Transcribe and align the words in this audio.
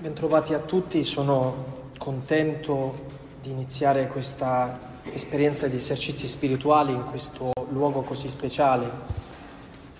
Bentrovati 0.00 0.54
a 0.54 0.60
tutti, 0.60 1.04
sono 1.04 1.88
contento 1.98 2.94
di 3.42 3.50
iniziare 3.50 4.06
questa 4.06 4.78
esperienza 5.12 5.68
di 5.68 5.76
esercizi 5.76 6.26
spirituali 6.26 6.94
in 6.94 7.04
questo 7.10 7.52
luogo 7.68 8.00
così 8.00 8.30
speciale. 8.30 8.90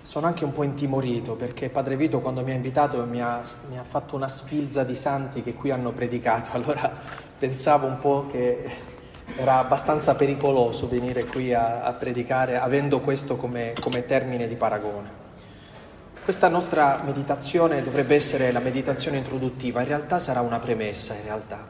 Sono 0.01 0.25
anche 0.25 0.43
un 0.43 0.53
po' 0.53 0.63
intimorito 0.63 1.35
perché 1.35 1.69
Padre 1.69 1.97
Vito 1.97 2.19
quando 2.19 2.41
mi 2.41 2.49
ha 2.49 2.55
invitato 2.55 3.05
mi 3.05 3.21
ha, 3.21 3.43
mi 3.69 3.77
ha 3.77 3.83
fatto 3.83 4.15
una 4.15 4.27
sfilza 4.27 4.83
di 4.83 4.95
santi 4.95 5.43
che 5.43 5.53
qui 5.53 5.69
hanno 5.69 5.91
predicato, 5.91 6.49
allora 6.57 6.91
pensavo 7.37 7.85
un 7.85 7.99
po' 7.99 8.25
che 8.25 8.71
era 9.35 9.59
abbastanza 9.59 10.15
pericoloso 10.15 10.87
venire 10.87 11.25
qui 11.25 11.53
a, 11.53 11.83
a 11.83 11.93
predicare 11.93 12.57
avendo 12.57 13.01
questo 13.01 13.35
come, 13.35 13.75
come 13.79 14.03
termine 14.07 14.47
di 14.47 14.55
paragone. 14.55 15.20
Questa 16.23 16.49
nostra 16.49 17.01
meditazione 17.03 17.81
dovrebbe 17.81 18.13
essere 18.13 18.51
la 18.51 18.59
meditazione 18.59 19.17
introduttiva, 19.17 19.81
in 19.81 19.87
realtà 19.87 20.19
sarà 20.19 20.41
una 20.41 20.59
premessa, 20.59 21.15
in 21.15 21.23
realtà, 21.23 21.67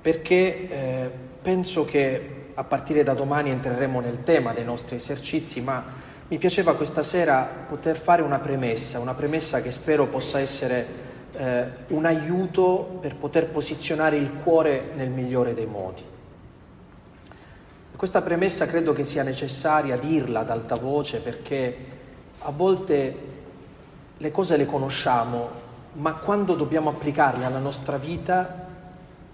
perché 0.00 0.68
eh, 0.68 1.10
penso 1.42 1.84
che 1.84 2.50
a 2.54 2.62
partire 2.62 3.02
da 3.02 3.14
domani 3.14 3.50
entreremo 3.50 3.98
nel 3.98 4.22
tema 4.22 4.52
dei 4.52 4.62
nostri 4.62 4.94
esercizi, 4.94 5.60
ma 5.60 5.84
mi 6.28 6.38
piaceva 6.38 6.76
questa 6.76 7.02
sera 7.02 7.42
poter 7.66 7.98
fare 7.98 8.22
una 8.22 8.38
premessa, 8.38 9.00
una 9.00 9.14
premessa 9.14 9.60
che 9.62 9.72
spero 9.72 10.06
possa 10.06 10.38
essere 10.38 10.86
eh, 11.32 11.64
un 11.88 12.04
aiuto 12.04 12.98
per 13.00 13.16
poter 13.16 13.48
posizionare 13.48 14.16
il 14.16 14.32
cuore 14.44 14.92
nel 14.94 15.10
migliore 15.10 15.54
dei 15.54 15.66
modi. 15.66 16.04
Questa 17.96 18.22
premessa 18.22 18.66
credo 18.66 18.92
che 18.92 19.02
sia 19.02 19.24
necessaria 19.24 19.96
dirla 19.96 20.40
ad 20.40 20.50
alta 20.50 20.76
voce 20.76 21.18
perché 21.18 21.76
a 22.38 22.52
volte 22.52 23.27
le 24.18 24.30
cose 24.30 24.56
le 24.56 24.66
conosciamo, 24.66 25.48
ma 25.92 26.14
quando 26.14 26.54
dobbiamo 26.54 26.90
applicarle 26.90 27.44
alla 27.44 27.58
nostra 27.58 27.96
vita 27.96 28.66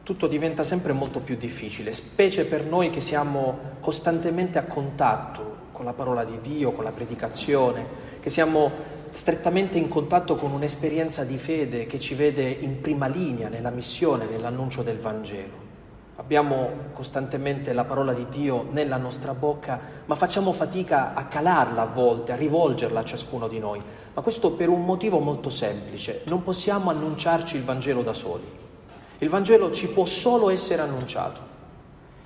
tutto 0.03 0.27
diventa 0.27 0.63
sempre 0.63 0.93
molto 0.93 1.21
più 1.21 1.37
difficile, 1.37 1.95
specie 1.95 2.45
per 2.45 2.67
noi 2.67 2.91
che 2.91 3.01
siamo 3.01 3.59
costantemente 3.81 4.59
a 4.59 4.65
contatto 4.65 5.63
con 5.73 5.87
la 5.87 5.95
parola 5.95 6.25
di 6.25 6.39
Dio, 6.43 6.73
con 6.73 6.85
la 6.85 6.93
predicazione, 6.93 7.87
che 8.21 8.29
siamo 8.29 8.71
strettamente 9.13 9.79
in 9.79 9.89
contatto 9.89 10.37
con 10.37 10.53
un'esperienza 10.53 11.25
di 11.25 11.39
fede 11.39 11.87
che 11.87 11.99
ci 11.99 12.15
vede 12.15 12.49
in 12.49 12.83
prima 12.83 13.07
linea 13.07 13.49
nella 13.49 13.71
missione, 13.71 14.27
nell'annuncio 14.27 14.83
del 14.83 14.99
Vangelo. 14.99 15.63
Abbiamo 16.17 16.71
costantemente 16.93 17.73
la 17.73 17.85
parola 17.85 18.13
di 18.13 18.27
Dio 18.29 18.69
nella 18.71 18.99
nostra 18.99 19.35
bocca, 19.35 19.81
ma 20.05 20.15
facciamo 20.15 20.53
fatica 20.53 21.15
a 21.15 21.25
calarla 21.25 21.83
a 21.83 21.87
volte, 21.87 22.33
a 22.33 22.37
rivolgerla 22.37 23.01
a 23.01 23.05
ciascuno 23.05 23.49
di 23.49 23.59
noi. 23.59 23.83
Ma 24.15 24.23
questo 24.23 24.53
per 24.53 24.69
un 24.69 24.85
motivo 24.85 25.19
molto 25.19 25.51
semplice. 25.51 26.23
Non 26.27 26.45
possiamo 26.45 26.91
annunciarci 26.91 27.57
il 27.57 27.65
Vangelo 27.65 28.03
da 28.03 28.15
soli. 28.15 28.45
Il 29.19 29.29
Vangelo 29.29 29.73
ci 29.73 29.89
può 29.89 30.07
solo 30.07 30.51
essere 30.51 30.83
annunciato. 30.83 31.53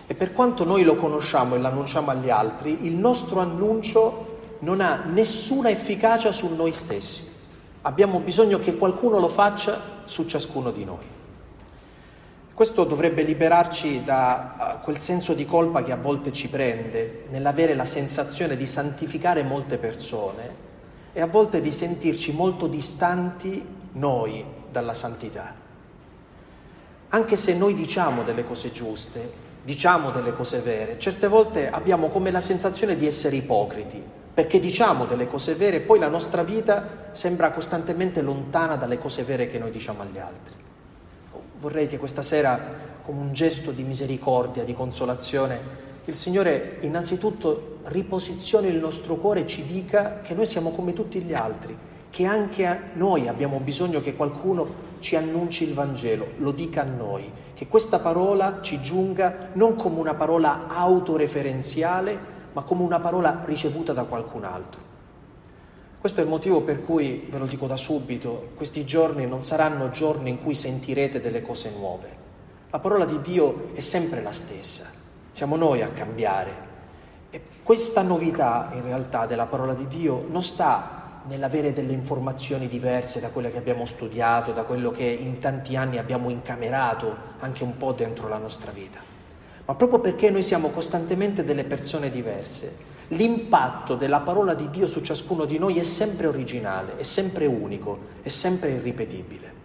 E 0.06 0.14
per 0.14 0.32
quanto 0.32 0.64
noi 0.64 0.84
lo 0.84 0.96
conosciamo 0.96 1.54
e 1.54 1.58
l'annunciamo 1.58 2.10
agli 2.10 2.28
altri, 2.28 2.86
il 2.86 2.94
nostro 2.94 3.40
annuncio 3.40 4.36
non 4.60 4.80
ha 4.80 5.04
nessuna 5.06 5.70
efficacia 5.70 6.30
su 6.30 6.54
noi 6.54 6.72
stessi. 6.72 7.26
Abbiamo 7.82 8.18
bisogno 8.20 8.58
che 8.58 8.76
qualcuno 8.76 9.18
lo 9.18 9.28
faccia 9.28 9.80
su 10.04 10.26
ciascuno 10.26 10.70
di 10.70 10.84
noi. 10.84 11.16
Questo 12.52 12.84
dovrebbe 12.84 13.22
liberarci 13.22 14.02
da 14.02 14.80
quel 14.82 14.98
senso 14.98 15.32
di 15.32 15.46
colpa 15.46 15.82
che 15.82 15.92
a 15.92 15.96
volte 15.96 16.32
ci 16.32 16.48
prende 16.48 17.26
nell'avere 17.30 17.74
la 17.74 17.84
sensazione 17.84 18.56
di 18.56 18.66
santificare 18.66 19.42
molte 19.42 19.78
persone 19.78 20.66
e 21.12 21.20
a 21.20 21.26
volte 21.26 21.60
di 21.60 21.70
sentirci 21.70 22.32
molto 22.32 22.66
distanti 22.66 23.64
noi 23.92 24.44
dalla 24.70 24.94
santità. 24.94 25.54
Anche 27.10 27.36
se 27.36 27.54
noi 27.54 27.74
diciamo 27.74 28.22
delle 28.22 28.44
cose 28.44 28.70
giuste, 28.70 29.46
diciamo 29.62 30.10
delle 30.10 30.34
cose 30.34 30.60
vere, 30.60 30.98
certe 30.98 31.26
volte 31.26 31.70
abbiamo 31.70 32.08
come 32.08 32.30
la 32.30 32.40
sensazione 32.40 32.96
di 32.96 33.06
essere 33.06 33.36
ipocriti, 33.36 34.02
perché 34.34 34.60
diciamo 34.60 35.06
delle 35.06 35.26
cose 35.26 35.54
vere 35.54 35.76
e 35.76 35.80
poi 35.80 35.98
la 35.98 36.08
nostra 36.08 36.42
vita 36.42 37.08
sembra 37.12 37.50
costantemente 37.50 38.22
lontana 38.22 38.76
dalle 38.76 38.98
cose 38.98 39.24
vere 39.24 39.48
che 39.48 39.58
noi 39.58 39.70
diciamo 39.70 40.02
agli 40.02 40.18
altri. 40.18 40.54
Vorrei 41.60 41.88
che 41.88 41.98
questa 41.98 42.22
sera, 42.22 42.60
come 43.02 43.20
un 43.20 43.32
gesto 43.32 43.72
di 43.72 43.82
misericordia, 43.82 44.62
di 44.62 44.74
consolazione, 44.74 45.86
il 46.04 46.14
Signore 46.14 46.76
innanzitutto 46.80 47.77
riposizioni 47.88 48.68
il 48.68 48.76
nostro 48.76 49.16
cuore 49.16 49.46
ci 49.46 49.64
dica 49.64 50.20
che 50.20 50.34
noi 50.34 50.46
siamo 50.46 50.70
come 50.70 50.92
tutti 50.92 51.20
gli 51.20 51.34
altri, 51.34 51.76
che 52.10 52.24
anche 52.24 52.90
noi 52.94 53.28
abbiamo 53.28 53.58
bisogno 53.58 54.00
che 54.00 54.14
qualcuno 54.14 54.86
ci 54.98 55.16
annunci 55.16 55.64
il 55.64 55.74
Vangelo, 55.74 56.28
lo 56.38 56.52
dica 56.52 56.82
a 56.82 56.84
noi, 56.84 57.30
che 57.54 57.66
questa 57.66 57.98
parola 57.98 58.58
ci 58.60 58.80
giunga 58.80 59.50
non 59.54 59.76
come 59.76 59.98
una 59.98 60.14
parola 60.14 60.66
autoreferenziale, 60.68 62.36
ma 62.52 62.62
come 62.62 62.82
una 62.82 63.00
parola 63.00 63.42
ricevuta 63.44 63.92
da 63.92 64.04
qualcun 64.04 64.44
altro. 64.44 64.80
Questo 65.98 66.20
è 66.20 66.22
il 66.22 66.28
motivo 66.28 66.60
per 66.60 66.84
cui, 66.84 67.26
ve 67.28 67.38
lo 67.38 67.46
dico 67.46 67.66
da 67.66 67.76
subito, 67.76 68.50
questi 68.54 68.84
giorni 68.84 69.26
non 69.26 69.42
saranno 69.42 69.90
giorni 69.90 70.30
in 70.30 70.42
cui 70.42 70.54
sentirete 70.54 71.20
delle 71.20 71.42
cose 71.42 71.72
nuove. 71.76 72.16
La 72.70 72.78
parola 72.78 73.04
di 73.04 73.20
Dio 73.20 73.70
è 73.74 73.80
sempre 73.80 74.22
la 74.22 74.32
stessa, 74.32 74.84
siamo 75.32 75.56
noi 75.56 75.82
a 75.82 75.88
cambiare. 75.88 76.67
E 77.30 77.40
questa 77.62 78.02
novità 78.02 78.70
in 78.72 78.82
realtà 78.82 79.26
della 79.26 79.46
parola 79.46 79.74
di 79.74 79.86
Dio 79.88 80.26
non 80.30 80.42
sta 80.42 81.22
nell'avere 81.26 81.72
delle 81.72 81.92
informazioni 81.92 82.68
diverse 82.68 83.20
da 83.20 83.28
quelle 83.28 83.50
che 83.50 83.58
abbiamo 83.58 83.84
studiato, 83.84 84.52
da 84.52 84.62
quello 84.62 84.90
che 84.90 85.04
in 85.04 85.38
tanti 85.38 85.76
anni 85.76 85.98
abbiamo 85.98 86.30
incamerato 86.30 87.14
anche 87.40 87.64
un 87.64 87.76
po' 87.76 87.92
dentro 87.92 88.28
la 88.28 88.38
nostra 88.38 88.70
vita, 88.70 88.98
ma 89.66 89.74
proprio 89.74 89.98
perché 90.00 90.30
noi 90.30 90.42
siamo 90.42 90.70
costantemente 90.70 91.44
delle 91.44 91.64
persone 91.64 92.08
diverse 92.08 92.96
l'impatto 93.08 93.94
della 93.94 94.20
parola 94.20 94.54
di 94.54 94.68
Dio 94.70 94.86
su 94.86 95.00
ciascuno 95.00 95.44
di 95.44 95.58
noi 95.58 95.78
è 95.78 95.82
sempre 95.82 96.26
originale, 96.26 96.96
è 96.96 97.02
sempre 97.02 97.46
unico, 97.46 97.98
è 98.22 98.28
sempre 98.28 98.70
irripetibile. 98.70 99.57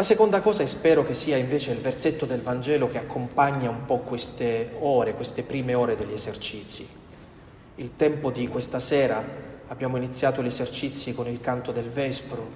La 0.00 0.06
seconda 0.06 0.40
cosa, 0.40 0.62
e 0.62 0.66
spero 0.66 1.04
che 1.04 1.12
sia 1.12 1.36
invece 1.36 1.72
il 1.72 1.78
versetto 1.78 2.24
del 2.24 2.40
Vangelo 2.40 2.88
che 2.88 2.96
accompagna 2.96 3.68
un 3.68 3.84
po' 3.84 3.98
queste 3.98 4.70
ore, 4.78 5.12
queste 5.12 5.42
prime 5.42 5.74
ore 5.74 5.94
degli 5.94 6.14
esercizi. 6.14 6.88
Il 7.74 7.96
tempo 7.96 8.30
di 8.30 8.48
questa 8.48 8.80
sera, 8.80 9.22
abbiamo 9.68 9.98
iniziato 9.98 10.42
gli 10.42 10.46
esercizi 10.46 11.12
con 11.12 11.28
il 11.28 11.38
canto 11.42 11.70
del 11.70 11.90
Vespro, 11.90 12.48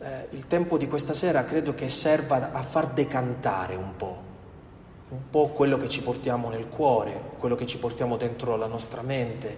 eh, 0.00 0.28
il 0.30 0.46
tempo 0.46 0.78
di 0.78 0.88
questa 0.88 1.12
sera 1.12 1.44
credo 1.44 1.74
che 1.74 1.90
serva 1.90 2.50
a 2.50 2.62
far 2.62 2.86
decantare 2.86 3.74
un 3.74 3.94
po' 3.94 4.22
un 5.10 5.28
po' 5.28 5.48
quello 5.48 5.76
che 5.76 5.88
ci 5.88 6.00
portiamo 6.00 6.48
nel 6.48 6.66
cuore, 6.66 7.20
quello 7.38 7.56
che 7.56 7.66
ci 7.66 7.76
portiamo 7.76 8.16
dentro 8.16 8.56
la 8.56 8.66
nostra 8.66 9.02
mente. 9.02 9.54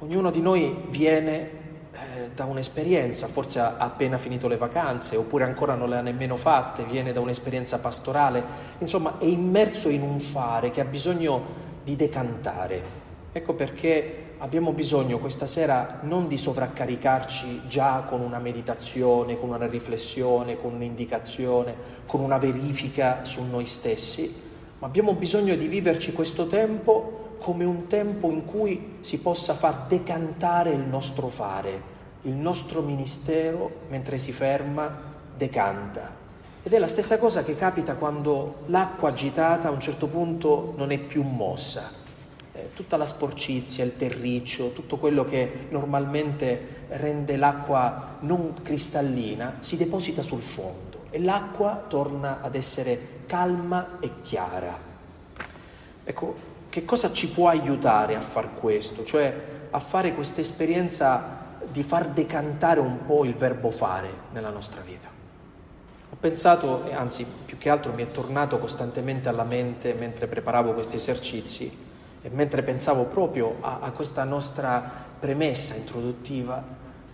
Ognuno 0.00 0.30
di 0.30 0.42
noi 0.42 0.84
viene 0.90 1.67
eh, 2.00 2.30
da 2.34 2.44
un'esperienza, 2.44 3.26
forse 3.26 3.60
ha 3.60 3.76
appena 3.78 4.18
finito 4.18 4.48
le 4.48 4.56
vacanze 4.56 5.16
oppure 5.16 5.44
ancora 5.44 5.74
non 5.74 5.88
le 5.88 5.96
ha 5.96 6.00
nemmeno 6.00 6.36
fatte, 6.36 6.84
viene 6.84 7.12
da 7.12 7.20
un'esperienza 7.20 7.78
pastorale, 7.78 8.42
insomma 8.78 9.18
è 9.18 9.24
immerso 9.24 9.88
in 9.88 10.02
un 10.02 10.20
fare 10.20 10.70
che 10.70 10.80
ha 10.80 10.84
bisogno 10.84 11.66
di 11.82 11.96
decantare. 11.96 12.96
Ecco 13.32 13.54
perché 13.54 14.26
abbiamo 14.38 14.72
bisogno 14.72 15.18
questa 15.18 15.46
sera 15.46 15.98
non 16.02 16.28
di 16.28 16.38
sovraccaricarci 16.38 17.62
già 17.66 18.04
con 18.08 18.20
una 18.20 18.38
meditazione, 18.38 19.38
con 19.38 19.50
una 19.50 19.66
riflessione, 19.66 20.58
con 20.58 20.74
un'indicazione, 20.74 21.74
con 22.06 22.20
una 22.20 22.38
verifica 22.38 23.24
su 23.24 23.42
noi 23.44 23.66
stessi, 23.66 24.42
ma 24.78 24.86
abbiamo 24.86 25.14
bisogno 25.14 25.56
di 25.56 25.66
viverci 25.66 26.12
questo 26.12 26.46
tempo 26.46 27.27
come 27.40 27.64
un 27.64 27.86
tempo 27.86 28.30
in 28.30 28.44
cui 28.44 28.98
si 29.00 29.18
possa 29.18 29.54
far 29.54 29.86
decantare 29.88 30.70
il 30.70 30.80
nostro 30.80 31.28
fare, 31.28 31.96
il 32.22 32.34
nostro 32.34 32.82
ministero 32.82 33.82
mentre 33.88 34.18
si 34.18 34.32
ferma 34.32 35.16
decanta. 35.36 36.16
Ed 36.62 36.72
è 36.72 36.78
la 36.78 36.86
stessa 36.86 37.18
cosa 37.18 37.44
che 37.44 37.56
capita 37.56 37.94
quando 37.94 38.62
l'acqua 38.66 39.08
agitata 39.08 39.68
a 39.68 39.70
un 39.70 39.80
certo 39.80 40.06
punto 40.08 40.74
non 40.76 40.90
è 40.90 40.98
più 40.98 41.22
mossa. 41.22 41.90
Eh, 42.52 42.70
tutta 42.74 42.96
la 42.96 43.06
sporcizia, 43.06 43.84
il 43.84 43.96
terriccio, 43.96 44.72
tutto 44.72 44.98
quello 44.98 45.24
che 45.24 45.66
normalmente 45.70 46.86
rende 46.88 47.36
l'acqua 47.36 48.16
non 48.20 48.54
cristallina 48.62 49.58
si 49.60 49.76
deposita 49.76 50.22
sul 50.22 50.42
fondo 50.42 51.04
e 51.10 51.20
l'acqua 51.20 51.84
torna 51.88 52.40
ad 52.40 52.54
essere 52.54 53.20
calma 53.26 53.98
e 54.00 54.22
chiara. 54.22 54.76
Ecco, 56.04 56.47
che 56.78 56.84
cosa 56.84 57.10
ci 57.10 57.28
può 57.28 57.48
aiutare 57.48 58.14
a 58.14 58.20
far 58.20 58.54
questo? 58.54 59.02
Cioè 59.02 59.34
a 59.70 59.80
fare 59.80 60.14
questa 60.14 60.40
esperienza 60.40 61.56
di 61.70 61.82
far 61.82 62.10
decantare 62.10 62.78
un 62.78 63.04
po' 63.04 63.24
il 63.24 63.34
verbo 63.34 63.72
fare 63.72 64.08
nella 64.32 64.50
nostra 64.50 64.80
vita. 64.82 65.08
Ho 66.10 66.16
pensato, 66.20 66.84
e 66.86 66.94
anzi 66.94 67.26
più 67.44 67.58
che 67.58 67.68
altro 67.68 67.92
mi 67.92 68.04
è 68.04 68.12
tornato 68.12 68.58
costantemente 68.58 69.28
alla 69.28 69.42
mente 69.42 69.92
mentre 69.92 70.28
preparavo 70.28 70.72
questi 70.72 70.94
esercizi 70.94 71.76
e 72.22 72.30
mentre 72.30 72.62
pensavo 72.62 73.06
proprio 73.06 73.56
a, 73.60 73.80
a 73.80 73.90
questa 73.90 74.22
nostra 74.22 74.80
premessa 75.18 75.74
introduttiva, 75.74 76.62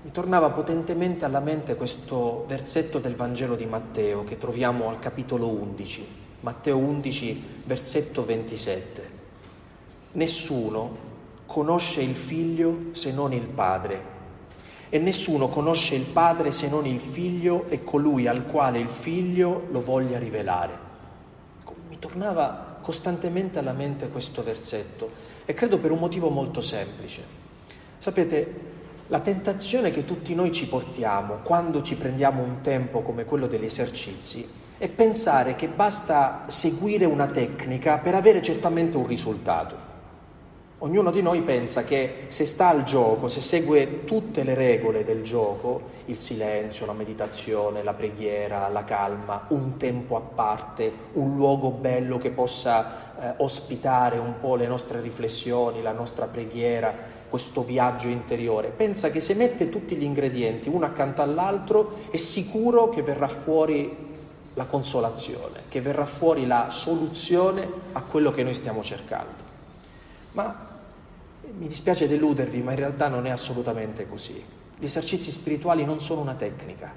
mi 0.03 0.11
tornava 0.13 0.51
potentemente 0.51 1.25
alla 1.25 1.41
mente 1.41 1.75
questo 1.75 2.45
versetto 2.47 2.99
del 2.99 3.17
Vangelo 3.17 3.57
di 3.57 3.65
Matteo 3.65 4.25
che 4.25 4.37
troviamo 4.37 4.91
al 4.91 4.99
capitolo 4.99 5.49
11, 5.49 6.07
Matteo 6.41 6.77
11, 6.77 7.63
versetto 7.65 8.25
27. 8.27 9.14
Nessuno 10.15 10.97
conosce 11.45 12.01
il 12.01 12.15
figlio 12.15 12.91
se 12.93 13.11
non 13.11 13.33
il 13.33 13.47
padre 13.47 14.13
e 14.89 14.99
nessuno 14.99 15.49
conosce 15.49 15.97
il 15.97 16.05
padre 16.05 16.53
se 16.53 16.69
non 16.69 16.87
il 16.87 17.01
figlio 17.01 17.67
e 17.69 17.83
colui 17.83 18.29
al 18.29 18.47
quale 18.47 18.79
il 18.79 18.89
figlio 18.89 19.67
lo 19.73 19.83
voglia 19.83 20.21
rivelare. 20.21 20.79
Mi 21.89 21.99
tornava 21.99 22.79
costantemente 22.81 23.59
alla 23.59 23.73
mente 23.73 24.09
questo 24.09 24.45
versetto 24.45 25.11
e 25.45 25.53
credo 25.53 25.79
per 25.79 25.91
un 25.91 25.99
motivo 25.99 26.29
molto 26.29 26.61
semplice. 26.61 27.25
Sapete, 27.99 28.55
la 29.09 29.19
tentazione 29.19 29.91
che 29.91 30.05
tutti 30.05 30.33
noi 30.33 30.53
ci 30.53 30.69
portiamo 30.69 31.39
quando 31.43 31.83
ci 31.83 31.97
prendiamo 31.97 32.41
un 32.41 32.61
tempo 32.61 33.03
come 33.03 33.25
quello 33.25 33.49
degli 33.49 33.65
esercizi 33.65 34.49
è 34.79 34.89
pensare 34.89 35.57
che 35.57 35.67
basta 35.67 36.45
seguire 36.47 37.05
una 37.05 37.27
tecnica 37.27 37.99
per 37.99 38.15
avere 38.15 38.41
certamente 38.43 38.97
un 38.97 39.09
risultato. 39.09 39.84
Ognuno 40.79 41.13
di 41.13 41.23
noi 41.23 41.41
pensa 41.43 41.85
che 41.85 42.25
se 42.29 42.45
sta 42.45 42.69
al 42.69 42.83
gioco, 42.83 43.29
se 43.29 43.41
segue 43.41 44.05
tutte 44.05 44.43
le 44.43 44.55
regole 44.55 45.05
del 45.05 45.23
gioco, 45.23 45.93
il 46.07 46.19
silenzio, 46.19 46.85
la 46.85 46.93
meditazione, 46.93 47.85
la 47.85 47.95
preghiera, 47.95 48.69
la 48.69 48.85
calma, 48.85 49.47
un 49.49 49.77
tempo 49.77 50.17
a 50.17 50.21
parte, 50.21 50.93
un 51.13 51.37
luogo 51.37 51.71
bello 51.71 52.19
che 52.19 52.31
possa 52.31 53.19
eh, 53.19 53.35
ospitare 53.39 54.19
un 54.19 54.35
po' 54.41 54.57
le 54.57 54.67
nostre 54.67 55.01
riflessioni, 55.01 55.81
la 55.81 55.93
nostra 55.93 56.27
preghiera, 56.27 56.93
questo 57.31 57.63
viaggio 57.63 58.09
interiore, 58.09 58.69
pensa 58.69 59.11
che 59.11 59.21
se 59.21 59.35
mette 59.35 59.71
tutti 59.71 59.97
gli 59.97 60.05
ingredienti 60.05 60.69
uno 60.69 60.87
accanto 60.87 61.23
all'altro 61.23 61.99
è 62.11 62.17
sicuro 62.17 62.91
che 62.91 63.03
verrà 63.03 63.29
fuori 63.29 63.97
la 64.55 64.67
consolazione, 64.67 65.63
che 65.69 65.81
verrà 65.81 66.05
fuori 66.05 66.47
la 66.47 66.67
soluzione 66.71 67.67
a 67.93 68.03
quello 68.03 68.33
che 68.33 68.43
noi 68.43 68.55
stiamo 68.55 68.83
cercando. 68.83 69.44
Ma 70.35 70.73
mi 71.57 71.69
dispiace 71.69 72.09
deludervi, 72.09 72.61
ma 72.61 72.73
in 72.73 72.79
realtà 72.79 73.09
non 73.09 73.27
è 73.27 73.31
assolutamente 73.31 74.09
così. 74.09 74.43
Gli 74.77 74.85
esercizi 74.85 75.31
spirituali 75.31 75.85
non 75.85 76.01
sono 76.01 76.21
una 76.21 76.35
tecnica. 76.35 76.93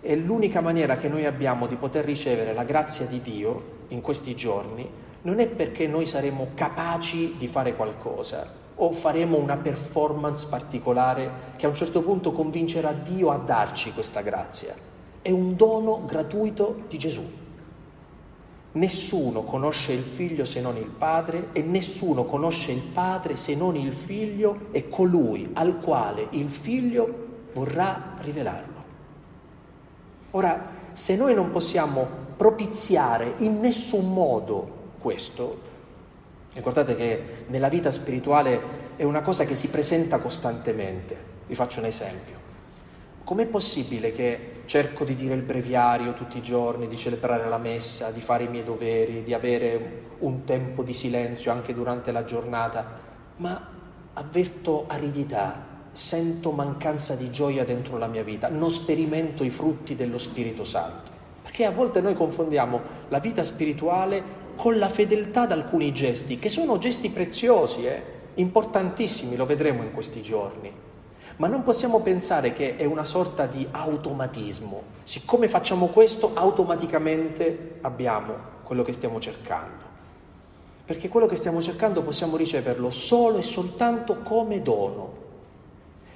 E 0.00 0.16
l'unica 0.16 0.60
maniera 0.60 0.96
che 0.96 1.08
noi 1.08 1.26
abbiamo 1.26 1.66
di 1.66 1.76
poter 1.76 2.04
ricevere 2.04 2.52
la 2.52 2.64
grazia 2.64 3.06
di 3.06 3.20
Dio 3.20 3.82
in 3.88 4.00
questi 4.00 4.36
giorni 4.36 4.88
non 5.22 5.40
è 5.40 5.46
perché 5.48 5.86
noi 5.86 6.06
saremo 6.06 6.50
capaci 6.54 7.36
di 7.38 7.48
fare 7.48 7.74
qualcosa, 7.74 8.62
o 8.76 8.92
faremo 8.92 9.38
una 9.38 9.56
performance 9.56 10.46
particolare 10.48 11.30
che 11.56 11.66
a 11.66 11.70
un 11.70 11.74
certo 11.74 12.02
punto 12.02 12.32
convincerà 12.32 12.92
Dio 12.92 13.30
a 13.30 13.38
darci 13.38 13.92
questa 13.92 14.20
grazia. 14.20 14.74
È 15.22 15.30
un 15.30 15.56
dono 15.56 16.04
gratuito 16.04 16.82
di 16.88 16.98
Gesù. 16.98 17.42
Nessuno 18.74 19.42
conosce 19.42 19.92
il 19.92 20.04
figlio 20.04 20.44
se 20.44 20.60
non 20.60 20.76
il 20.76 20.86
padre 20.86 21.48
e 21.52 21.62
nessuno 21.62 22.24
conosce 22.24 22.72
il 22.72 22.82
padre 22.82 23.36
se 23.36 23.54
non 23.54 23.76
il 23.76 23.92
figlio 23.92 24.66
e 24.72 24.88
colui 24.88 25.50
al 25.54 25.80
quale 25.80 26.28
il 26.30 26.50
figlio 26.50 27.26
vorrà 27.52 28.14
rivelarlo. 28.18 28.82
Ora, 30.32 30.70
se 30.92 31.16
noi 31.16 31.34
non 31.34 31.50
possiamo 31.50 32.06
propiziare 32.36 33.34
in 33.38 33.60
nessun 33.60 34.12
modo 34.12 34.82
questo, 34.98 35.72
Ricordate 36.54 36.94
che 36.94 37.22
nella 37.48 37.68
vita 37.68 37.90
spirituale 37.90 38.82
è 38.94 39.02
una 39.02 39.22
cosa 39.22 39.44
che 39.44 39.56
si 39.56 39.66
presenta 39.68 40.18
costantemente. 40.18 41.16
Vi 41.48 41.54
faccio 41.56 41.80
un 41.80 41.86
esempio. 41.86 42.38
Com'è 43.24 43.46
possibile 43.46 44.12
che 44.12 44.52
cerco 44.66 45.04
di 45.04 45.14
dire 45.14 45.34
il 45.34 45.42
breviario 45.42 46.14
tutti 46.14 46.38
i 46.38 46.42
giorni, 46.42 46.88
di 46.88 46.96
celebrare 46.96 47.48
la 47.48 47.58
messa, 47.58 48.10
di 48.10 48.20
fare 48.20 48.44
i 48.44 48.48
miei 48.48 48.64
doveri, 48.64 49.22
di 49.22 49.34
avere 49.34 50.02
un 50.20 50.44
tempo 50.44 50.82
di 50.82 50.92
silenzio 50.92 51.52
anche 51.52 51.74
durante 51.74 52.12
la 52.12 52.24
giornata, 52.24 52.86
ma 53.36 53.68
avverto 54.14 54.84
aridità, 54.88 55.72
sento 55.92 56.50
mancanza 56.50 57.14
di 57.14 57.30
gioia 57.30 57.64
dentro 57.64 57.98
la 57.98 58.06
mia 58.06 58.22
vita, 58.22 58.48
non 58.48 58.70
sperimento 58.70 59.44
i 59.44 59.50
frutti 59.50 59.94
dello 59.96 60.18
Spirito 60.18 60.64
Santo? 60.64 61.12
Perché 61.42 61.64
a 61.64 61.70
volte 61.70 62.00
noi 62.00 62.14
confondiamo 62.14 62.80
la 63.08 63.18
vita 63.20 63.44
spirituale 63.44 64.42
con 64.56 64.78
la 64.78 64.88
fedeltà 64.88 65.42
ad 65.42 65.52
alcuni 65.52 65.92
gesti, 65.92 66.38
che 66.38 66.48
sono 66.48 66.78
gesti 66.78 67.10
preziosi, 67.10 67.86
eh, 67.86 68.02
importantissimi, 68.34 69.36
lo 69.36 69.46
vedremo 69.46 69.82
in 69.82 69.92
questi 69.92 70.22
giorni. 70.22 70.72
Ma 71.36 71.46
non 71.48 71.62
possiamo 71.62 72.00
pensare 72.00 72.52
che 72.52 72.76
è 72.76 72.84
una 72.84 73.04
sorta 73.04 73.46
di 73.46 73.66
automatismo. 73.70 74.82
Siccome 75.02 75.48
facciamo 75.48 75.88
questo, 75.88 76.30
automaticamente 76.34 77.78
abbiamo 77.80 78.34
quello 78.62 78.82
che 78.82 78.92
stiamo 78.92 79.18
cercando. 79.20 79.82
Perché 80.84 81.08
quello 81.08 81.26
che 81.26 81.36
stiamo 81.36 81.60
cercando 81.60 82.02
possiamo 82.02 82.36
riceverlo 82.36 82.90
solo 82.90 83.38
e 83.38 83.42
soltanto 83.42 84.18
come 84.18 84.62
dono. 84.62 85.22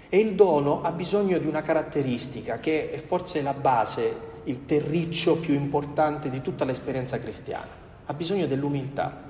E 0.09 0.19
il 0.19 0.35
dono 0.35 0.83
ha 0.83 0.93
bisogno 0.93 1.39
di 1.39 1.47
una 1.47 1.63
caratteristica 1.63 2.59
che 2.59 2.91
è 2.91 2.99
forse 2.99 3.43
la 3.43 3.55
base, 3.55 4.27
il 4.45 4.65
terriccio 4.65 5.39
più 5.39 5.55
importante 5.55 6.31
di 6.31 6.41
tutta 6.41 6.65
l'esperienza 6.65 7.19
cristiana 7.19 7.87
ha 8.11 8.15
bisogno 8.15 8.47
dell'umiltà. 8.47 9.28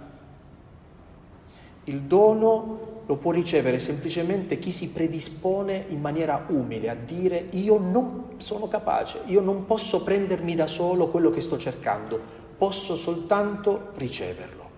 Il 1.88 2.02
dono 2.02 3.02
lo 3.06 3.16
può 3.16 3.32
ricevere 3.32 3.78
semplicemente 3.78 4.58
chi 4.58 4.70
si 4.70 4.90
predispone 4.90 5.86
in 5.88 6.02
maniera 6.02 6.44
umile 6.48 6.90
a 6.90 6.94
dire 6.94 7.46
io 7.52 7.78
non 7.78 8.34
sono 8.36 8.68
capace, 8.68 9.22
io 9.24 9.40
non 9.40 9.64
posso 9.64 10.02
prendermi 10.02 10.54
da 10.54 10.66
solo 10.66 11.08
quello 11.08 11.30
che 11.30 11.40
sto 11.40 11.56
cercando, 11.56 12.20
posso 12.58 12.94
soltanto 12.94 13.92
riceverlo. 13.94 14.68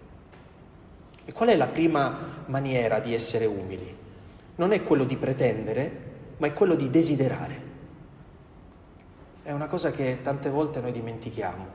E 1.24 1.32
qual 1.32 1.48
è 1.48 1.56
la 1.56 1.66
prima 1.66 2.44
maniera 2.46 3.00
di 3.00 3.12
essere 3.12 3.46
umili? 3.46 3.96
Non 4.54 4.70
è 4.70 4.84
quello 4.84 5.02
di 5.02 5.16
pretendere, 5.16 6.10
ma 6.36 6.46
è 6.46 6.52
quello 6.52 6.76
di 6.76 6.90
desiderare. 6.90 7.68
È 9.42 9.50
una 9.50 9.66
cosa 9.66 9.90
che 9.90 10.20
tante 10.22 10.48
volte 10.48 10.80
noi 10.80 10.92
dimentichiamo. 10.92 11.66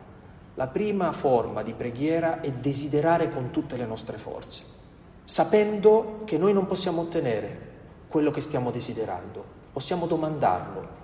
La 0.53 0.67
prima 0.67 1.11
forma 1.11 1.61
di 1.61 1.73
preghiera 1.73 2.39
è 2.39 2.49
desiderare 2.53 3.29
con 3.29 3.51
tutte 3.51 3.75
le 3.75 3.85
nostre 3.85 4.17
forze, 4.17 4.74
sapendo 5.25 6.21
che 6.23 6.37
noi 6.37 6.53
non 6.53 6.67
possiamo 6.67 7.01
ottenere 7.01 7.73
quello 8.07 8.31
che 8.31 8.41
stiamo 8.41 8.71
desiderando, 8.71 9.43
possiamo 9.73 10.05
domandarlo. 10.05 11.03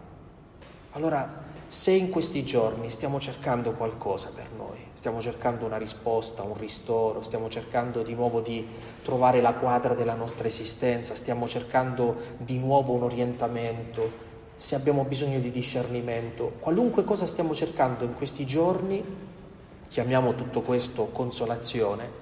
Allora, 0.92 1.50
se 1.68 1.92
in 1.92 2.10
questi 2.10 2.44
giorni 2.44 2.90
stiamo 2.90 3.20
cercando 3.20 3.72
qualcosa 3.72 4.30
per 4.36 4.48
noi, 4.56 4.78
stiamo 4.94 5.22
cercando 5.22 5.66
una 5.66 5.78
risposta, 5.78 6.44
un 6.44 6.58
ristoro, 6.58 7.22
stiamo 7.22 7.50
cercando 7.50 8.04
di 8.04 8.14
nuovo 8.14 8.42
di 8.42 8.68
trovare 9.04 9.42
la 9.42 9.54
quadra 9.54 9.94
della 9.94 10.14
nostra 10.14 10.48
esistenza, 10.48 11.16
stiamo 11.16 11.48
cercando 11.48 12.18
di 12.38 12.60
nuovo 12.60 12.94
un 12.94 13.04
orientamento, 13.04 14.30
se 14.58 14.76
abbiamo 14.76 15.06
bisogno 15.06 15.40
di 15.40 15.50
discernimento, 15.50 16.54
qualunque 16.60 17.04
cosa 17.04 17.26
stiamo 17.26 17.54
cercando 17.54 18.04
in 18.04 18.14
questi 18.16 18.46
giorni, 18.46 19.04
chiamiamo 19.88 20.36
tutto 20.36 20.62
questo 20.62 21.08
consolazione, 21.08 22.21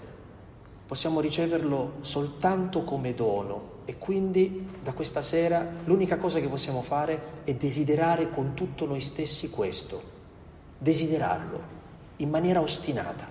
possiamo 0.89 1.19
riceverlo 1.19 1.97
soltanto 2.01 2.83
come 2.83 3.13
dono 3.13 3.81
e 3.85 3.99
quindi 3.99 4.67
da 4.81 4.91
questa 4.91 5.21
sera 5.21 5.63
l'unica 5.83 6.17
cosa 6.17 6.39
che 6.39 6.47
possiamo 6.47 6.81
fare 6.81 7.43
è 7.43 7.53
desiderare 7.53 8.31
con 8.31 8.55
tutto 8.55 8.87
noi 8.87 8.99
stessi 8.99 9.51
questo, 9.51 10.01
desiderarlo 10.79 11.61
in 12.15 12.29
maniera 12.31 12.59
ostinata. 12.59 13.27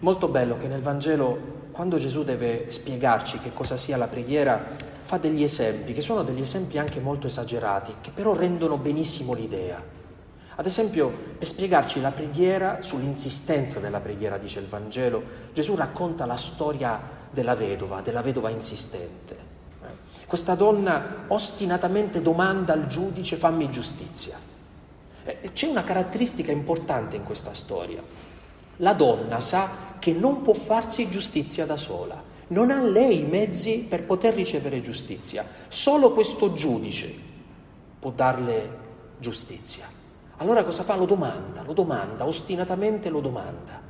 Molto 0.00 0.26
bello 0.26 0.58
che 0.58 0.66
nel 0.66 0.82
Vangelo, 0.82 1.68
quando 1.70 1.96
Gesù 1.96 2.24
deve 2.24 2.72
spiegarci 2.72 3.38
che 3.38 3.52
cosa 3.52 3.76
sia 3.76 3.96
la 3.96 4.08
preghiera, 4.08 4.66
fa 5.02 5.18
degli 5.18 5.44
esempi, 5.44 5.92
che 5.92 6.00
sono 6.00 6.24
degli 6.24 6.40
esempi 6.40 6.76
anche 6.76 6.98
molto 6.98 7.28
esagerati, 7.28 7.98
che 8.00 8.10
però 8.10 8.34
rendono 8.34 8.78
benissimo 8.78 9.32
l'idea. 9.32 9.95
Ad 10.58 10.64
esempio, 10.64 11.10
per 11.38 11.46
spiegarci 11.46 12.00
la 12.00 12.12
preghiera, 12.12 12.80
sull'insistenza 12.80 13.78
della 13.78 14.00
preghiera, 14.00 14.38
dice 14.38 14.58
il 14.58 14.66
Vangelo, 14.66 15.22
Gesù 15.52 15.74
racconta 15.74 16.24
la 16.24 16.38
storia 16.38 16.98
della 17.30 17.54
vedova, 17.54 18.00
della 18.00 18.22
vedova 18.22 18.48
insistente. 18.48 19.36
Eh, 19.82 20.24
questa 20.26 20.54
donna 20.54 21.24
ostinatamente 21.28 22.22
domanda 22.22 22.72
al 22.72 22.86
giudice 22.86 23.36
fammi 23.36 23.70
giustizia. 23.70 24.38
Eh, 25.24 25.50
c'è 25.52 25.68
una 25.68 25.84
caratteristica 25.84 26.52
importante 26.52 27.16
in 27.16 27.24
questa 27.24 27.52
storia. 27.52 28.02
La 28.76 28.94
donna 28.94 29.40
sa 29.40 29.96
che 29.98 30.12
non 30.12 30.40
può 30.40 30.54
farsi 30.54 31.10
giustizia 31.10 31.66
da 31.66 31.76
sola, 31.76 32.22
non 32.48 32.70
ha 32.70 32.80
lei 32.80 33.18
i 33.20 33.24
mezzi 33.24 33.84
per 33.86 34.04
poter 34.04 34.32
ricevere 34.32 34.80
giustizia. 34.80 35.44
Solo 35.68 36.12
questo 36.12 36.54
giudice 36.54 37.12
può 37.98 38.10
darle 38.10 38.84
giustizia. 39.18 40.04
Allora 40.38 40.64
cosa 40.64 40.82
fa? 40.82 40.96
Lo 40.96 41.06
domanda, 41.06 41.62
lo 41.62 41.72
domanda, 41.72 42.26
ostinatamente 42.26 43.08
lo 43.08 43.20
domanda. 43.20 43.80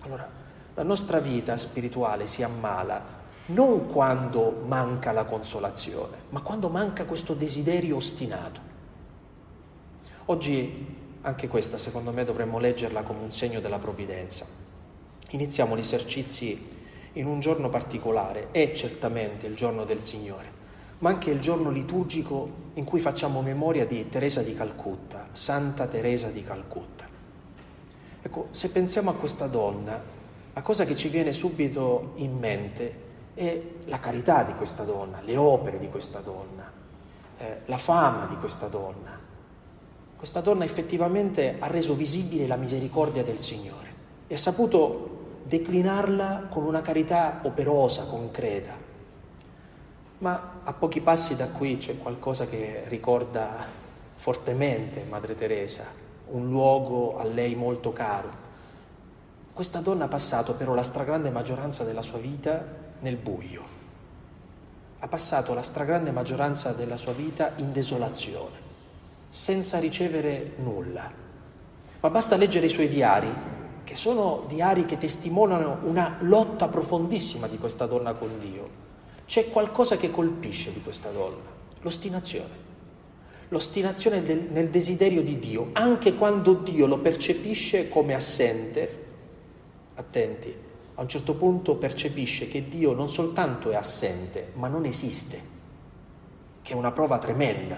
Allora, 0.00 0.28
la 0.74 0.82
nostra 0.82 1.18
vita 1.18 1.56
spirituale 1.56 2.26
si 2.26 2.42
ammala 2.42 3.16
non 3.46 3.86
quando 3.86 4.62
manca 4.66 5.12
la 5.12 5.24
consolazione, 5.24 6.16
ma 6.30 6.40
quando 6.40 6.68
manca 6.68 7.04
questo 7.04 7.32
desiderio 7.34 7.96
ostinato. 7.96 8.60
Oggi 10.26 10.96
anche 11.22 11.48
questa, 11.48 11.78
secondo 11.78 12.12
me, 12.12 12.24
dovremmo 12.24 12.58
leggerla 12.58 13.02
come 13.02 13.22
un 13.22 13.30
segno 13.30 13.60
della 13.60 13.78
provvidenza. 13.78 14.44
Iniziamo 15.30 15.74
gli 15.76 15.80
esercizi 15.80 16.76
in 17.14 17.26
un 17.26 17.40
giorno 17.40 17.70
particolare, 17.70 18.48
è 18.50 18.72
certamente 18.72 19.46
il 19.46 19.56
giorno 19.56 19.84
del 19.84 20.00
Signore, 20.00 20.52
ma 20.98 21.10
anche 21.10 21.30
il 21.30 21.40
giorno 21.40 21.70
liturgico 21.70 22.66
in 22.74 22.84
cui 22.84 23.00
facciamo 23.00 23.40
memoria 23.42 23.86
di 23.86 24.08
Teresa 24.08 24.42
di 24.42 24.54
Calcutta, 24.54 25.28
Santa 25.32 25.86
Teresa 25.86 26.30
di 26.30 26.42
Calcutta. 26.42 27.06
Ecco, 28.20 28.48
se 28.50 28.70
pensiamo 28.70 29.10
a 29.10 29.14
questa 29.14 29.46
donna, 29.46 30.00
la 30.52 30.62
cosa 30.62 30.84
che 30.84 30.96
ci 30.96 31.08
viene 31.08 31.32
subito 31.32 32.12
in 32.16 32.36
mente 32.36 33.06
è 33.34 33.62
la 33.86 34.00
carità 34.00 34.42
di 34.42 34.54
questa 34.54 34.82
donna, 34.82 35.20
le 35.22 35.36
opere 35.36 35.78
di 35.78 35.88
questa 35.88 36.18
donna, 36.18 36.70
eh, 37.38 37.60
la 37.66 37.78
fama 37.78 38.26
di 38.26 38.36
questa 38.36 38.66
donna. 38.66 39.16
Questa 40.16 40.40
donna 40.40 40.64
effettivamente 40.64 41.56
ha 41.60 41.68
reso 41.68 41.94
visibile 41.94 42.48
la 42.48 42.56
misericordia 42.56 43.22
del 43.22 43.38
Signore 43.38 43.94
e 44.26 44.34
ha 44.34 44.38
saputo 44.38 45.42
declinarla 45.44 46.48
con 46.50 46.64
una 46.64 46.80
carità 46.80 47.40
operosa, 47.44 48.04
concreta. 48.06 48.87
Ma 50.18 50.60
a 50.64 50.72
pochi 50.72 51.00
passi 51.00 51.36
da 51.36 51.46
qui 51.46 51.76
c'è 51.76 51.96
qualcosa 51.96 52.46
che 52.48 52.82
ricorda 52.88 53.66
fortemente 54.16 55.04
Madre 55.08 55.36
Teresa, 55.36 55.84
un 56.30 56.48
luogo 56.48 57.18
a 57.18 57.24
lei 57.24 57.54
molto 57.54 57.92
caro. 57.92 58.46
Questa 59.52 59.78
donna 59.78 60.06
ha 60.06 60.08
passato 60.08 60.54
però 60.54 60.74
la 60.74 60.82
stragrande 60.82 61.30
maggioranza 61.30 61.84
della 61.84 62.02
sua 62.02 62.18
vita 62.18 62.64
nel 62.98 63.14
buio. 63.14 63.76
Ha 64.98 65.06
passato 65.06 65.54
la 65.54 65.62
stragrande 65.62 66.10
maggioranza 66.10 66.72
della 66.72 66.96
sua 66.96 67.12
vita 67.12 67.52
in 67.56 67.70
desolazione, 67.70 68.56
senza 69.28 69.78
ricevere 69.78 70.54
nulla. 70.56 71.08
Ma 72.00 72.10
basta 72.10 72.36
leggere 72.36 72.66
i 72.66 72.70
suoi 72.70 72.88
diari, 72.88 73.32
che 73.84 73.94
sono 73.94 74.46
diari 74.48 74.84
che 74.84 74.98
testimoniano 74.98 75.78
una 75.82 76.16
lotta 76.20 76.66
profondissima 76.66 77.46
di 77.46 77.56
questa 77.56 77.86
donna 77.86 78.14
con 78.14 78.36
Dio. 78.40 78.86
C'è 79.28 79.50
qualcosa 79.50 79.98
che 79.98 80.10
colpisce 80.10 80.72
di 80.72 80.80
questa 80.80 81.10
donna, 81.10 81.44
l'ostinazione. 81.82 82.66
L'ostinazione 83.48 84.22
del, 84.22 84.48
nel 84.50 84.70
desiderio 84.70 85.22
di 85.22 85.38
Dio, 85.38 85.68
anche 85.74 86.14
quando 86.14 86.54
Dio 86.54 86.86
lo 86.86 86.96
percepisce 86.96 87.90
come 87.90 88.14
assente. 88.14 89.04
Attenti, 89.96 90.54
a 90.94 91.02
un 91.02 91.08
certo 91.08 91.34
punto 91.34 91.74
percepisce 91.74 92.48
che 92.48 92.70
Dio 92.70 92.94
non 92.94 93.10
soltanto 93.10 93.70
è 93.70 93.74
assente, 93.74 94.52
ma 94.54 94.68
non 94.68 94.86
esiste, 94.86 95.42
che 96.62 96.72
è 96.72 96.76
una 96.76 96.92
prova 96.92 97.18
tremenda. 97.18 97.76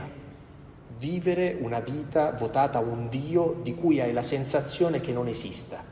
Vivere 0.99 1.59
una 1.61 1.81
vita 1.81 2.31
votata 2.31 2.79
a 2.79 2.83
un 2.83 3.09
Dio 3.09 3.59
di 3.61 3.75
cui 3.75 4.01
hai 4.01 4.13
la 4.13 4.23
sensazione 4.23 5.01
che 5.01 5.11
non 5.11 5.27
esista. 5.27 5.83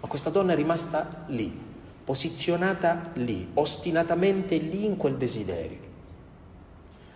Ma 0.00 0.06
questa 0.06 0.30
donna 0.30 0.52
è 0.52 0.56
rimasta 0.56 1.24
lì, 1.26 1.70
posizionata 2.04 3.10
lì, 3.14 3.50
ostinatamente 3.54 4.56
lì 4.56 4.84
in 4.84 4.96
quel 4.96 5.16
desiderio. 5.16 5.90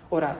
Ora, 0.08 0.36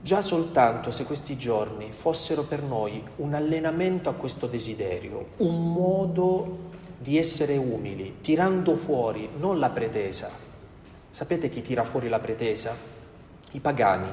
già 0.00 0.22
soltanto 0.22 0.90
se 0.90 1.04
questi 1.04 1.36
giorni 1.36 1.92
fossero 1.92 2.44
per 2.44 2.62
noi 2.62 3.02
un 3.16 3.34
allenamento 3.34 4.08
a 4.08 4.14
questo 4.14 4.46
desiderio, 4.46 5.32
un 5.38 5.72
modo 5.72 6.68
di 6.98 7.18
essere 7.18 7.56
umili, 7.56 8.16
tirando 8.20 8.76
fuori 8.76 9.28
non 9.38 9.58
la 9.58 9.70
pretesa. 9.70 10.30
Sapete 11.10 11.48
chi 11.48 11.60
tira 11.60 11.84
fuori 11.84 12.08
la 12.08 12.18
pretesa? 12.18 12.74
I 13.52 13.60
pagani. 13.60 14.10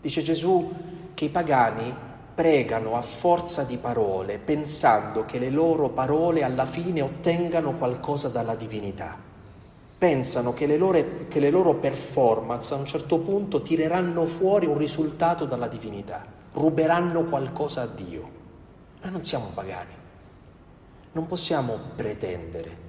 Dice 0.00 0.22
Gesù 0.22 0.72
che 1.14 1.26
i 1.26 1.30
pagani 1.30 1.94
pregano 2.34 2.96
a 2.96 3.02
forza 3.02 3.62
di 3.62 3.76
parole, 3.76 4.38
pensando 4.38 5.24
che 5.24 5.38
le 5.38 5.50
loro 5.50 5.88
parole 5.88 6.42
alla 6.42 6.66
fine 6.66 7.00
ottengano 7.00 7.74
qualcosa 7.74 8.28
dalla 8.28 8.54
divinità. 8.54 9.16
Pensano 9.96 10.52
che 10.52 10.66
le, 10.66 10.76
loro, 10.76 11.04
che 11.28 11.40
le 11.40 11.50
loro 11.50 11.74
performance 11.74 12.74
a 12.74 12.76
un 12.76 12.84
certo 12.84 13.18
punto 13.18 13.62
tireranno 13.62 14.26
fuori 14.26 14.66
un 14.66 14.76
risultato 14.76 15.44
dalla 15.44 15.68
divinità, 15.68 16.24
ruberanno 16.52 17.24
qualcosa 17.24 17.82
a 17.82 17.86
Dio. 17.86 18.28
Noi 19.00 19.12
non 19.12 19.22
siamo 19.22 19.50
pagani 19.54 20.02
non 21.14 21.26
possiamo 21.26 21.78
pretendere. 21.94 22.82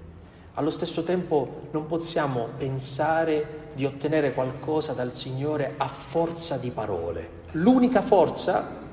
Allo 0.56 0.70
stesso 0.72 1.04
tempo 1.04 1.68
non 1.72 1.86
possiamo 1.86 2.50
pensare 2.58 3.64
di 3.74 3.86
ottenere 3.86 4.34
qualcosa 4.34 4.94
dal 4.94 5.12
Signore 5.12 5.76
a 5.78 5.88
forza 5.88 6.58
di 6.58 6.72
parole. 6.72 7.44
L'unica 7.52 8.02
forza 8.02 8.84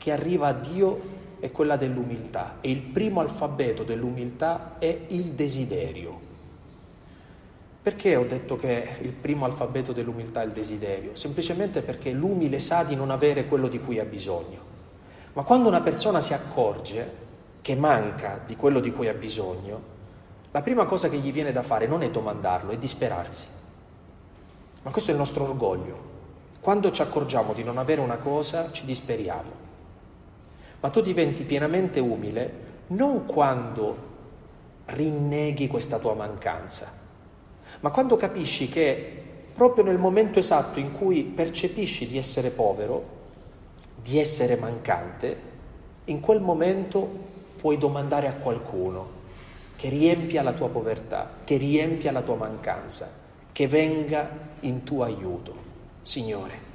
che 0.00 0.12
arriva 0.12 0.46
a 0.46 0.52
Dio 0.54 0.98
è 1.40 1.52
quella 1.52 1.76
dell'umiltà 1.76 2.56
e 2.62 2.70
il 2.70 2.80
primo 2.80 3.20
alfabeto 3.20 3.84
dell'umiltà 3.84 4.76
è 4.78 4.98
il 5.08 5.32
desiderio. 5.32 6.18
Perché 7.82 8.16
ho 8.16 8.24
detto 8.24 8.56
che 8.56 8.96
il 9.02 9.12
primo 9.12 9.44
alfabeto 9.44 9.92
dell'umiltà 9.92 10.40
è 10.40 10.46
il 10.46 10.52
desiderio? 10.52 11.14
Semplicemente 11.16 11.82
perché 11.82 12.12
l'umile 12.12 12.60
sa 12.60 12.82
di 12.82 12.96
non 12.96 13.10
avere 13.10 13.44
quello 13.44 13.68
di 13.68 13.78
cui 13.78 13.98
ha 13.98 14.04
bisogno. 14.04 14.58
Ma 15.34 15.42
quando 15.42 15.68
una 15.68 15.82
persona 15.82 16.22
si 16.22 16.32
accorge 16.32 17.28
che 17.60 17.76
manca 17.76 18.40
di 18.44 18.56
quello 18.56 18.80
di 18.80 18.92
cui 18.92 19.06
ha 19.06 19.14
bisogno, 19.14 19.82
la 20.50 20.62
prima 20.62 20.86
cosa 20.86 21.10
che 21.10 21.18
gli 21.18 21.30
viene 21.30 21.52
da 21.52 21.62
fare 21.62 21.86
non 21.86 22.02
è 22.02 22.10
domandarlo, 22.10 22.70
è 22.70 22.78
disperarsi. 22.78 23.46
Ma 24.80 24.90
questo 24.90 25.10
è 25.10 25.12
il 25.12 25.20
nostro 25.20 25.44
orgoglio. 25.44 26.08
Quando 26.62 26.90
ci 26.90 27.02
accorgiamo 27.02 27.52
di 27.52 27.62
non 27.62 27.76
avere 27.76 28.00
una 28.00 28.16
cosa, 28.16 28.72
ci 28.72 28.86
disperiamo. 28.86 29.68
Ma 30.80 30.90
tu 30.90 31.00
diventi 31.00 31.44
pienamente 31.44 32.00
umile 32.00 32.68
non 32.88 33.24
quando 33.24 34.08
rinneghi 34.86 35.68
questa 35.68 35.98
tua 35.98 36.14
mancanza, 36.14 36.90
ma 37.80 37.90
quando 37.90 38.16
capisci 38.16 38.68
che 38.68 39.22
proprio 39.54 39.84
nel 39.84 39.98
momento 39.98 40.38
esatto 40.38 40.78
in 40.78 40.92
cui 40.92 41.22
percepisci 41.22 42.06
di 42.06 42.18
essere 42.18 42.50
povero, 42.50 43.18
di 44.02 44.18
essere 44.18 44.56
mancante, 44.56 45.48
in 46.04 46.20
quel 46.20 46.40
momento 46.40 47.08
puoi 47.60 47.76
domandare 47.76 48.26
a 48.26 48.32
qualcuno 48.32 49.18
che 49.76 49.88
riempia 49.88 50.42
la 50.42 50.52
tua 50.52 50.68
povertà, 50.68 51.30
che 51.44 51.56
riempia 51.56 52.12
la 52.12 52.22
tua 52.22 52.36
mancanza, 52.36 53.10
che 53.52 53.66
venga 53.66 54.28
in 54.60 54.82
tuo 54.82 55.04
aiuto. 55.04 55.54
Signore, 56.02 56.69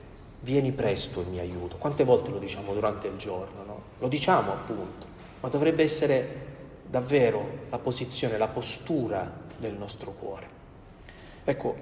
vieni 0.46 0.72
presto 0.72 1.22
in 1.22 1.32
mio 1.32 1.42
aiuto. 1.42 1.76
Quante 1.78 2.04
volte 2.04 2.30
lo 2.30 2.38
diciamo 2.38 2.74
durante 2.74 3.08
il 3.08 3.18
giorno? 3.18 3.64
No? 3.66 3.82
Lo 3.98 4.08
diciamo 4.08 4.52
appunto, 4.52 5.08
ma 5.40 5.50
dovrebbe 5.50 5.82
essere 5.82 6.54
davvero 6.88 7.64
la 7.70 7.80
posizione, 7.80 8.38
la 8.38 8.48
postura 8.48 9.30
del 9.58 9.74
nostro 9.74 10.12
cuore. 10.12 10.48
Ecco, 11.44 11.76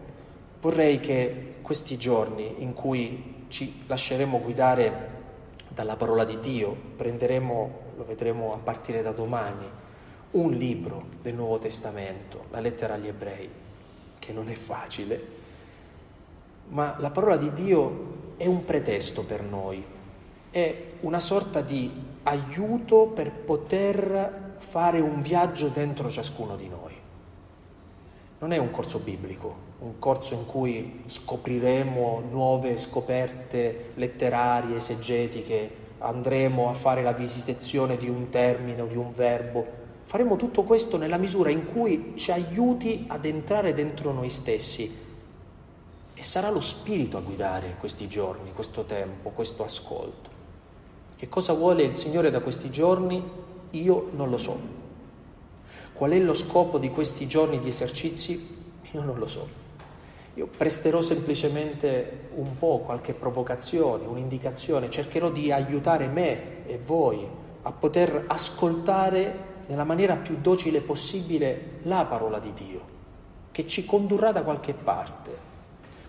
vorrei 0.61 1.01
che 1.01 1.55
questi 1.61 1.97
giorni 1.97 2.63
in 2.63 2.73
cui 2.73 3.45
ci 3.49 3.83
lasceremo 3.85 4.39
guidare 4.39 5.11
dalla 5.67 5.97
parola 5.97 6.23
di 6.23 6.39
Dio, 6.39 6.73
prenderemo 6.95 7.81
lo 7.97 8.05
vedremo 8.05 8.53
a 8.53 8.57
partire 8.57 9.01
da 9.01 9.11
domani, 9.11 9.69
un 10.31 10.51
libro 10.51 11.05
del 11.21 11.35
Nuovo 11.35 11.59
Testamento, 11.59 12.45
la 12.49 12.59
lettera 12.59 12.95
agli 12.95 13.07
ebrei, 13.07 13.49
che 14.17 14.31
non 14.31 14.49
è 14.49 14.55
facile, 14.55 15.41
ma 16.69 16.95
la 16.97 17.11
parola 17.11 17.35
di 17.35 17.53
Dio 17.53 18.21
è 18.37 18.45
un 18.45 18.65
pretesto 18.65 19.23
per 19.23 19.41
noi, 19.43 19.83
è 20.49 20.83
una 21.01 21.19
sorta 21.19 21.61
di 21.61 21.91
aiuto 22.23 23.07
per 23.07 23.31
poter 23.31 24.55
fare 24.57 24.99
un 24.99 25.21
viaggio 25.21 25.67
dentro 25.67 26.09
ciascuno 26.09 26.55
di 26.55 26.67
noi. 26.67 26.93
Non 28.39 28.51
è 28.51 28.57
un 28.57 28.71
corso 28.71 28.99
biblico, 28.99 29.55
un 29.79 29.99
corso 29.99 30.33
in 30.33 30.45
cui 30.45 31.03
scopriremo 31.05 32.23
nuove 32.29 32.77
scoperte 32.77 33.91
letterarie, 33.95 34.77
esegetiche, 34.77 35.81
andremo 35.99 36.69
a 36.69 36.73
fare 36.73 37.01
la 37.01 37.13
visitazione 37.13 37.95
di 37.97 38.09
un 38.09 38.29
termine 38.29 38.81
o 38.81 38.85
di 38.85 38.97
un 38.97 39.13
verbo. 39.13 39.65
Faremo 40.03 40.35
tutto 40.35 40.63
questo 40.63 40.97
nella 40.97 41.17
misura 41.17 41.49
in 41.49 41.71
cui 41.71 42.13
ci 42.15 42.31
aiuti 42.31 43.05
ad 43.07 43.25
entrare 43.25 43.73
dentro 43.73 44.11
noi 44.11 44.29
stessi. 44.29 44.93
E 46.23 46.25
sarà 46.25 46.49
lo 46.49 46.61
Spirito 46.61 47.17
a 47.17 47.19
guidare 47.19 47.75
questi 47.77 48.07
giorni, 48.07 48.53
questo 48.53 48.85
tempo, 48.85 49.31
questo 49.31 49.65
ascolto. 49.65 50.29
Che 51.17 51.27
cosa 51.27 51.51
vuole 51.51 51.83
il 51.83 51.91
Signore 51.91 52.31
da 52.31 52.39
questi 52.39 52.71
giorni? 52.71 53.21
Io 53.71 54.09
non 54.13 54.29
lo 54.29 54.37
so. 54.37 54.57
Qual 55.91 56.11
è 56.11 56.19
lo 56.19 56.33
scopo 56.33 56.77
di 56.77 56.89
questi 56.91 57.27
giorni 57.27 57.59
di 57.59 57.67
esercizi? 57.67 58.55
Io 58.89 59.01
non 59.01 59.19
lo 59.19 59.27
so. 59.27 59.45
Io 60.35 60.47
presterò 60.47 61.01
semplicemente 61.01 62.29
un 62.35 62.57
po' 62.57 62.77
qualche 62.77 63.11
provocazione, 63.11 64.05
un'indicazione, 64.05 64.89
cercherò 64.89 65.29
di 65.29 65.51
aiutare 65.51 66.07
me 66.07 66.65
e 66.65 66.77
voi 66.77 67.27
a 67.63 67.71
poter 67.73 68.23
ascoltare 68.27 69.65
nella 69.67 69.83
maniera 69.83 70.15
più 70.15 70.37
docile 70.39 70.79
possibile 70.79 71.79
la 71.81 72.05
parola 72.05 72.39
di 72.39 72.53
Dio. 72.53 72.91
che 73.53 73.67
ci 73.67 73.85
condurrà 73.85 74.31
da 74.31 74.41
qualche 74.41 74.73
parte. 74.73 75.52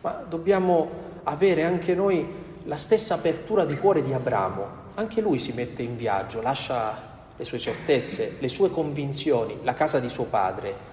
Ma 0.05 0.23
dobbiamo 0.29 0.91
avere 1.23 1.65
anche 1.65 1.95
noi 1.95 2.27
la 2.65 2.77
stessa 2.77 3.15
apertura 3.15 3.65
di 3.65 3.79
cuore 3.79 4.03
di 4.03 4.13
Abramo. 4.13 4.83
Anche 4.97 5.23
lui 5.23 5.39
si 5.39 5.53
mette 5.53 5.83
in 5.83 5.97
viaggio, 5.97 6.43
lascia 6.43 7.13
le 7.35 7.45
sue 7.45 7.59
certezze, 7.59 8.37
le 8.39 8.49
sue 8.49 8.71
convinzioni, 8.71 9.61
la 9.63 9.73
casa 9.73 10.01
di 10.01 10.11
suo 10.11 10.25
padre, 10.25 10.93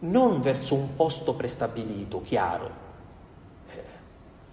non 0.00 0.42
verso 0.42 0.74
un 0.74 0.94
posto 0.94 1.32
prestabilito, 1.32 2.20
chiaro. 2.20 2.70
Eh, 3.70 3.82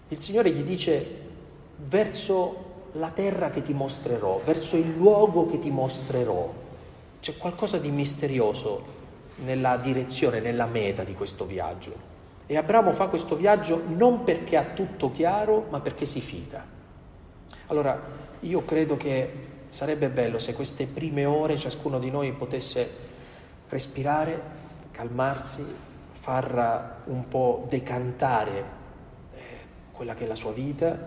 il 0.07 0.19
Signore 0.19 0.51
gli 0.51 0.63
dice 0.63 1.27
verso 1.75 2.67
la 2.93 3.09
terra 3.09 3.49
che 3.49 3.63
ti 3.63 3.73
mostrerò, 3.73 4.39
verso 4.45 4.77
il 4.77 4.95
luogo 4.95 5.45
che 5.45 5.59
ti 5.59 5.71
mostrerò. 5.71 6.53
C'è 7.19 7.35
qualcosa 7.35 7.77
di 7.77 7.91
misterioso 7.91 8.97
nella 9.43 9.75
direzione, 9.75 10.39
nella 10.39 10.67
meta 10.67 11.03
di 11.03 11.13
questo 11.13 11.45
viaggio. 11.45 12.08
E 12.51 12.57
Abramo 12.57 12.93
fa 12.93 13.09
questo 13.09 13.35
viaggio 13.35 13.83
non 13.85 14.23
perché 14.23 14.57
ha 14.57 14.63
tutto 14.73 15.11
chiaro, 15.11 15.67
ma 15.69 15.81
perché 15.81 16.05
si 16.05 16.19
fida. 16.19 16.65
Allora, 17.67 18.01
io 18.39 18.65
credo 18.65 18.97
che 18.97 19.31
sarebbe 19.69 20.09
bello 20.09 20.39
se 20.39 20.53
queste 20.53 20.87
prime 20.87 21.25
ore 21.25 21.59
ciascuno 21.59 21.99
di 21.99 22.09
noi 22.09 22.31
potesse 22.31 22.89
respirare, 23.69 24.41
calmarsi, 24.89 25.63
far 26.13 27.01
un 27.03 27.27
po' 27.27 27.67
decantare 27.69 28.63
eh, 29.35 29.41
quella 29.91 30.15
che 30.15 30.23
è 30.23 30.27
la 30.27 30.33
sua 30.33 30.51
vita, 30.51 30.97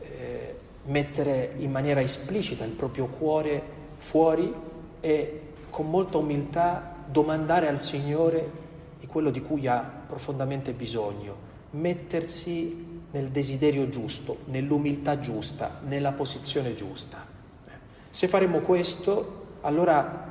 eh, 0.00 0.56
mettere 0.86 1.52
in 1.58 1.70
maniera 1.70 2.00
esplicita 2.00 2.64
il 2.64 2.72
proprio 2.72 3.06
cuore 3.06 3.62
fuori 3.98 4.52
e 4.98 5.40
con 5.70 5.88
molta 5.88 6.18
umiltà 6.18 6.96
domandare 7.06 7.68
al 7.68 7.78
Signore 7.78 8.59
di 9.00 9.06
quello 9.06 9.30
di 9.30 9.40
cui 9.40 9.66
ha 9.66 9.80
profondamente 9.80 10.72
bisogno, 10.72 11.48
mettersi 11.70 13.00
nel 13.10 13.30
desiderio 13.30 13.88
giusto, 13.88 14.38
nell'umiltà 14.46 15.18
giusta, 15.18 15.80
nella 15.86 16.12
posizione 16.12 16.74
giusta. 16.74 17.26
Se 18.10 18.28
faremo 18.28 18.60
questo, 18.60 19.46
allora 19.62 20.28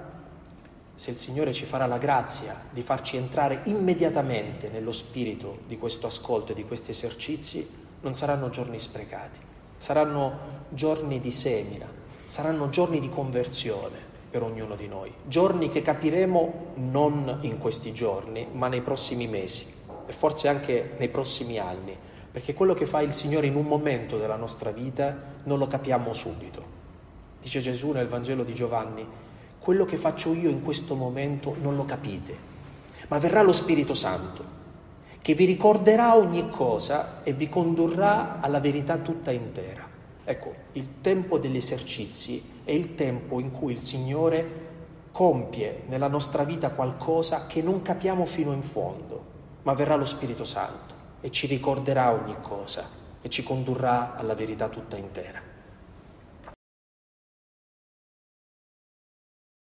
se 0.96 1.12
il 1.12 1.18
Signore 1.18 1.54
ci 1.54 1.66
farà 1.66 1.86
la 1.86 1.98
grazia 1.98 2.62
di 2.70 2.84
farci 2.84 3.16
entrare 3.16 3.62
immediatamente 3.66 4.70
nello 4.70 4.92
spirito 4.92 5.60
di 5.66 5.78
questo 5.78 6.08
ascolto 6.08 6.52
e 6.52 6.56
di 6.56 6.66
questi 6.66 6.92
esercizi, 6.92 7.68
non 8.02 8.14
saranno 8.14 8.50
giorni 8.50 8.80
sprecati, 8.80 9.40
saranno 9.78 10.58
giorni 10.70 11.20
di 11.20 11.32
semina, 11.32 11.88
saranno 12.26 12.70
giorni 12.70 13.00
di 13.00 13.10
conversione, 13.10 14.09
per 14.30 14.44
ognuno 14.44 14.76
di 14.76 14.88
noi. 14.88 15.12
Giorni 15.26 15.70
che 15.70 15.82
capiremo 15.82 16.74
non 16.76 17.40
in 17.42 17.58
questi 17.58 17.94
giorni, 17.94 18.48
ma 18.52 18.68
nei 18.68 18.82
prossimi 18.82 19.28
mesi 19.28 19.66
e 20.06 20.12
forse 20.12 20.48
anche 20.48 20.92
nei 20.98 21.10
prossimi 21.10 21.58
anni, 21.58 21.98
perché 22.32 22.54
quello 22.54 22.74
che 22.74 22.86
fa 22.86 23.02
il 23.02 23.12
Signore 23.12 23.48
in 23.48 23.56
un 23.56 23.66
momento 23.66 24.18
della 24.18 24.36
nostra 24.36 24.72
vita 24.72 25.16
non 25.44 25.58
lo 25.58 25.68
capiamo 25.68 26.14
subito. 26.14 26.78
Dice 27.42 27.60
Gesù 27.60 27.92
nel 27.92 28.08
Vangelo 28.08 28.44
di 28.44 28.54
Giovanni, 28.54 29.06
quello 29.60 29.86
che 29.86 29.98
faccio 29.98 30.34
io 30.34 30.50
in 30.50 30.64
questo 30.64 30.96
momento 30.96 31.56
non 31.62 31.76
lo 31.76 31.86
capite, 31.86 32.36
ma 33.08 33.18
verrà 33.18 33.42
lo 33.42 33.54
Spirito 33.54 33.94
Santo 33.94 34.58
che 35.22 35.34
vi 35.34 35.46
ricorderà 35.46 36.16
ogni 36.16 36.50
cosa 36.50 37.24
e 37.24 37.34
vi 37.34 37.50
condurrà 37.50 38.40
alla 38.40 38.60
verità 38.60 38.98
tutta 38.98 39.32
intera. 39.32 39.89
Ecco, 40.30 40.54
il 40.74 41.02
tempo 41.02 41.40
degli 41.40 41.56
esercizi 41.56 42.62
è 42.64 42.70
il 42.70 42.94
tempo 42.94 43.40
in 43.40 43.50
cui 43.50 43.74
il 43.74 43.80
Signore 43.80 44.68
compie 45.12 45.86
nella 45.88 46.08
nostra 46.08 46.44
vita 46.44 46.70
qualcosa 46.70 47.48
che 47.48 47.64
non 47.64 47.82
capiamo 47.82 48.26
fino 48.26 48.52
in 48.52 48.62
fondo, 48.62 49.24
ma 49.64 49.74
verrà 49.74 49.96
lo 49.96 50.06
Spirito 50.06 50.44
Santo 50.44 50.94
e 51.20 51.32
ci 51.32 51.48
ricorderà 51.48 52.12
ogni 52.12 52.36
cosa 52.44 52.88
e 53.20 53.28
ci 53.28 53.42
condurrà 53.42 54.16
alla 54.18 54.36
verità 54.36 54.70
tutta 54.70 54.98
intera. 54.98 55.49